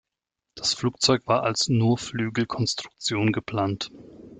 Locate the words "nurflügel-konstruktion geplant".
1.69-3.91